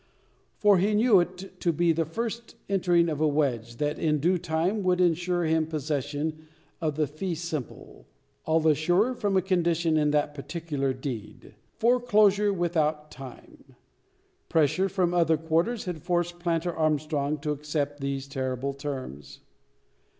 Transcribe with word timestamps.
For 0.57 0.79
he 0.79 0.95
knew 0.95 1.19
it 1.19 1.59
to 1.59 1.71
be 1.71 1.91
the 1.91 2.05
first 2.05 2.55
entering 2.67 3.07
of 3.07 3.21
a 3.21 3.27
wedge, 3.27 3.75
that 3.75 3.99
in 3.99 4.17
due 4.19 4.39
time 4.39 4.81
would 4.81 4.99
ensure 4.99 5.43
him 5.43 5.67
possession 5.67 6.47
of 6.81 6.95
the 6.95 7.05
fee 7.05 7.35
simple. 7.35 8.07
All 8.43 8.59
the 8.59 8.73
surer, 8.73 9.13
from 9.13 9.37
a 9.37 9.43
condition 9.43 9.97
in 9.97 10.09
that 10.09 10.33
particular 10.33 10.91
deed: 10.91 11.53
Foreclosure, 11.77 12.51
without 12.51 13.11
time. 13.11 13.75
Pressure 14.49 14.89
from 14.89 15.13
other 15.13 15.37
quarters 15.37 15.85
had 15.85 16.01
forced 16.01 16.39
planter 16.39 16.73
Armstrong 16.75 17.37
to 17.41 17.51
accept 17.51 17.99
these 17.99 18.27
terrible 18.27 18.73
terms. 18.73 19.41